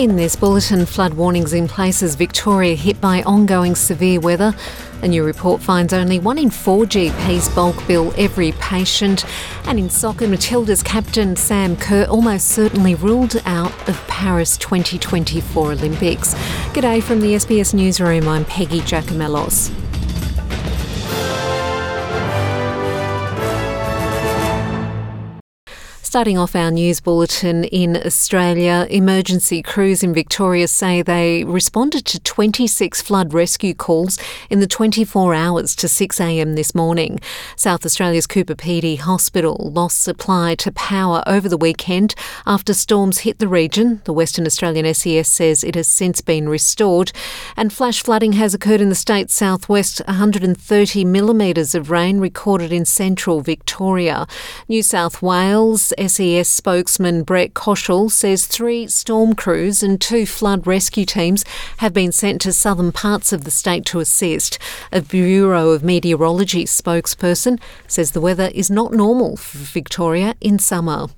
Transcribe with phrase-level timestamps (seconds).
[0.00, 4.54] In this bulletin, flood warnings in places Victoria hit by ongoing severe weather.
[5.02, 9.26] A new report finds only one in four GPs bulk bill every patient.
[9.66, 16.32] And in soccer, Matilda's captain Sam Kerr almost certainly ruled out of Paris 2024 Olympics.
[16.72, 19.70] G'day from the SBS Newsroom, I'm Peggy Giakoumelos.
[26.10, 32.18] Starting off our news bulletin in Australia, emergency crews in Victoria say they responded to
[32.18, 34.18] 26 flood rescue calls
[34.50, 37.20] in the 24 hours to 6am this morning.
[37.54, 43.38] South Australia's Coober Pedy Hospital lost supply to power over the weekend after storms hit
[43.38, 44.02] the region.
[44.02, 47.12] The Western Australian SES says it has since been restored.
[47.56, 52.84] And flash flooding has occurred in the state's southwest, 130 millimetres of rain recorded in
[52.84, 54.26] central Victoria.
[54.66, 61.04] New South Wales SES spokesman Brett Koshel says three storm crews and two flood rescue
[61.04, 61.44] teams
[61.78, 64.58] have been sent to southern parts of the state to assist.
[64.92, 71.08] A Bureau of Meteorology spokesperson says the weather is not normal for Victoria in summer.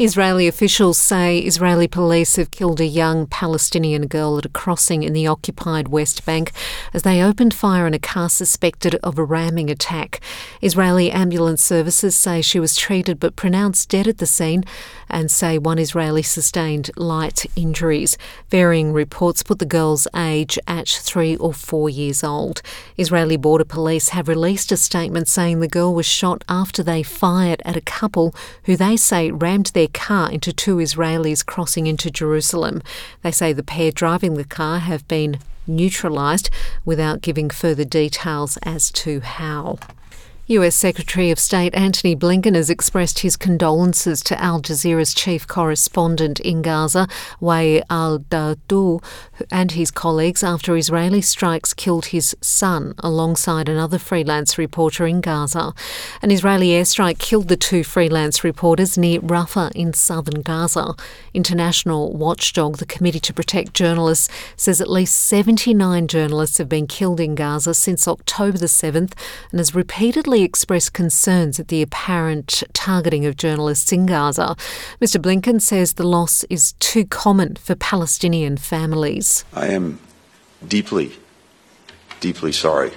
[0.00, 5.12] Israeli officials say Israeli police have killed a young Palestinian girl at a crossing in
[5.12, 6.52] the occupied West Bank
[6.94, 10.20] as they opened fire on a car suspected of a ramming attack.
[10.62, 14.62] Israeli ambulance services say she was treated but pronounced dead at the scene
[15.10, 18.16] and say one Israeli sustained light injuries.
[18.50, 22.62] Varying reports put the girl's age at three or four years old.
[22.96, 27.60] Israeli border police have released a statement saying the girl was shot after they fired
[27.64, 32.82] at a couple who they say rammed their car into two Israelis crossing into Jerusalem.
[33.22, 36.50] They say the pair driving the car have been neutralised
[36.84, 39.78] without giving further details as to how.
[40.50, 46.40] US Secretary of State Antony Blinken has expressed his condolences to Al Jazeera's chief correspondent
[46.40, 47.06] in Gaza,
[47.38, 49.04] Wael al-Dahdouh,
[49.50, 55.74] and his colleagues after Israeli strikes killed his son alongside another freelance reporter in Gaza.
[56.22, 60.94] An Israeli airstrike killed the two freelance reporters near Rafah in southern Gaza.
[61.34, 67.20] International watchdog, the Committee to Protect Journalists, says at least 79 journalists have been killed
[67.20, 69.12] in Gaza since October the 7th
[69.50, 74.56] and has repeatedly expressed concerns at the apparent targeting of journalists in Gaza.
[75.00, 75.20] Mr.
[75.20, 79.44] Blinken says the loss is too common for Palestinian families.
[79.52, 80.00] I am
[80.66, 81.12] deeply,
[82.20, 82.92] deeply sorry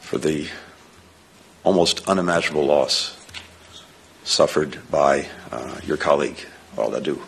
[0.00, 0.48] for the
[1.62, 3.16] almost unimaginable loss
[4.24, 6.46] suffered by uh, your colleague,
[6.78, 7.20] Al-Dahdouh.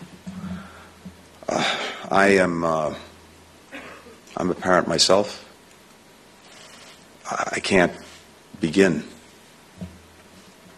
[1.47, 1.77] Uh,
[2.09, 2.93] I am, uh,
[4.37, 5.39] I'm a parent myself.
[7.29, 7.91] I can't
[8.63, 9.03] begin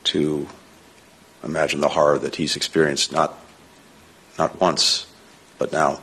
[0.03, 0.47] to
[1.43, 3.37] imagine the horror that he's experienced not
[4.39, 5.05] not once,
[5.59, 5.99] but now,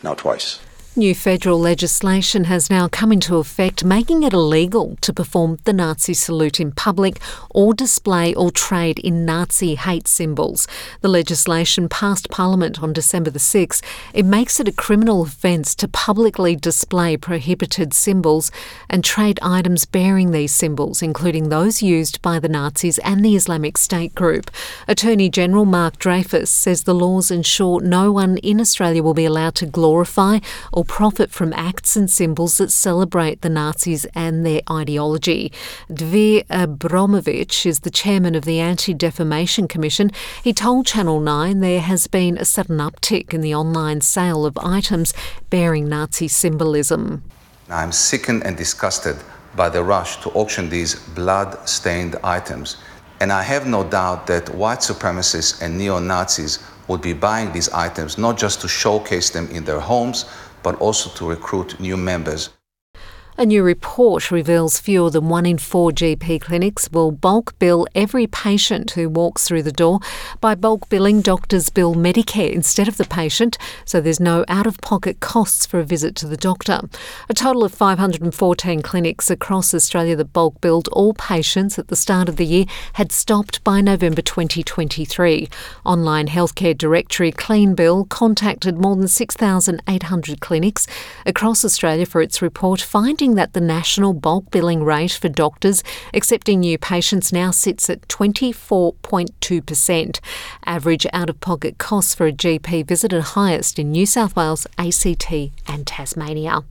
[0.00, 0.60] now twice.
[0.96, 6.14] New federal legislation has now come into effect, making it illegal to perform the Nazi
[6.14, 7.18] salute in public
[7.50, 10.68] or display or trade in Nazi hate symbols.
[11.00, 13.82] The legislation passed Parliament on December the 6th.
[14.12, 18.52] It makes it a criminal offence to publicly display prohibited symbols
[18.88, 23.78] and trade items bearing these symbols, including those used by the Nazis and the Islamic
[23.78, 24.48] State group.
[24.86, 29.56] Attorney General Mark Dreyfus says the laws ensure no one in Australia will be allowed
[29.56, 30.38] to glorify
[30.72, 35.52] or profit from acts and symbols that celebrate the Nazis and their ideology.
[35.90, 40.10] Dvir Abramovich is the chairman of the Anti Defamation Commission.
[40.42, 44.56] He told Channel 9 there has been a sudden uptick in the online sale of
[44.58, 45.12] items
[45.50, 47.22] bearing Nazi symbolism.
[47.70, 49.16] I'm sickened and disgusted
[49.56, 52.76] by the rush to auction these blood stained items.
[53.20, 56.58] And I have no doubt that white supremacists and neo Nazis
[56.88, 60.26] would be buying these items not just to showcase them in their homes,
[60.64, 62.50] but also to recruit new members.
[63.36, 68.28] A new report reveals fewer than one in four GP clinics will bulk bill every
[68.28, 69.98] patient who walks through the door.
[70.40, 74.80] By bulk billing, doctors bill Medicare instead of the patient, so there's no out of
[74.82, 76.82] pocket costs for a visit to the doctor.
[77.28, 82.28] A total of 514 clinics across Australia that bulk billed all patients at the start
[82.28, 85.48] of the year had stopped by November 2023.
[85.84, 90.86] Online healthcare directory CleanBill contacted more than 6,800 clinics
[91.26, 95.82] across Australia for its report, finding that the national bulk billing rate for doctors
[96.12, 100.20] accepting new patients now sits at 24.2%.
[100.66, 104.66] Average out of pocket costs for a GP visit are highest in New South Wales,
[104.78, 105.32] ACT,
[105.66, 106.64] and Tasmania.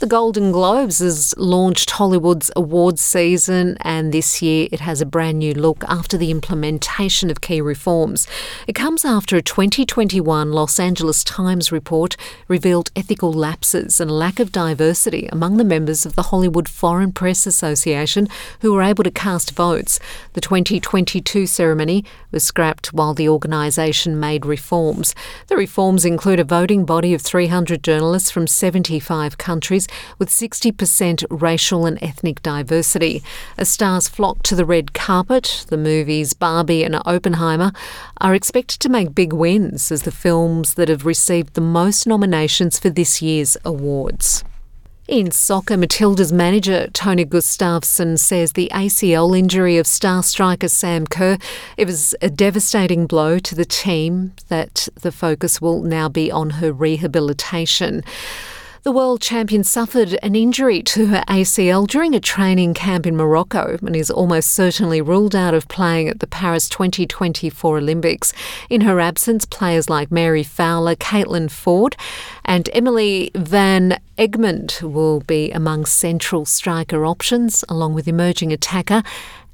[0.00, 5.40] The Golden Globes has launched Hollywood's awards season, and this year it has a brand
[5.40, 8.26] new look after the implementation of key reforms.
[8.66, 12.16] It comes after a 2021 Los Angeles Times report
[12.48, 17.46] revealed ethical lapses and lack of diversity among the members of the Hollywood Foreign Press
[17.46, 18.26] Association
[18.62, 20.00] who were able to cast votes.
[20.32, 25.14] The 2022 ceremony was scrapped while the organisation made reforms.
[25.48, 29.88] The reforms include a voting body of 300 journalists from 75 countries
[30.18, 33.22] with 60% racial and ethnic diversity.
[33.56, 37.72] As stars flock to the red carpet, the movies Barbie and Oppenheimer
[38.20, 42.78] are expected to make big wins as the films that have received the most nominations
[42.78, 44.44] for this year's awards.
[45.10, 51.36] In soccer, Matilda's manager Tony Gustavsson says the ACL injury of star striker Sam Kerr
[51.76, 56.50] it was a devastating blow to the team that the focus will now be on
[56.50, 58.04] her rehabilitation.
[58.82, 63.76] The world champion suffered an injury to her ACL during a training camp in Morocco
[63.82, 68.32] and is almost certainly ruled out of playing at the Paris 2024 Olympics.
[68.70, 71.94] In her absence, players like Mary Fowler, Caitlin Foord,
[72.46, 79.02] and Emily Van Egmond will be among central striker options, along with emerging attacker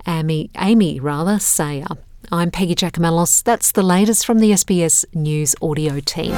[0.06, 1.88] Amy, Amy rather, Sayer.
[2.30, 3.42] I'm Peggy Giakoumelos.
[3.42, 6.32] That's the latest from the SBS News audio team.